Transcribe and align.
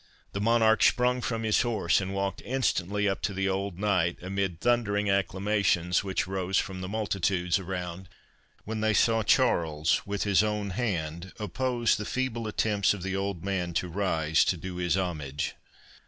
The 0.31 0.41
Monarch 0.41 0.81
sprung 0.81 1.21
from 1.21 1.43
his 1.43 1.61
horse, 1.61 2.01
and 2.01 2.11
walked 2.11 2.41
instantly 2.43 3.07
up 3.07 3.21
to 3.21 3.35
the 3.35 3.47
old 3.47 3.77
knight, 3.77 4.17
amid 4.23 4.59
thundering 4.59 5.11
acclamations 5.11 6.03
which 6.03 6.25
rose 6.25 6.57
from 6.57 6.81
the 6.81 6.87
multitudes 6.87 7.59
around, 7.59 8.09
when 8.65 8.81
they 8.81 8.95
saw 8.95 9.21
Charles 9.21 10.01
with 10.03 10.23
his 10.23 10.41
own 10.41 10.71
hand 10.71 11.33
oppose 11.39 11.95
the 11.97 12.05
feeble 12.05 12.47
attempts 12.47 12.95
of 12.95 13.03
the 13.03 13.15
old 13.15 13.43
man 13.43 13.73
to 13.73 13.87
rise 13.87 14.43
to 14.45 14.57
do 14.57 14.77
his 14.77 14.97
homage. 14.97 15.53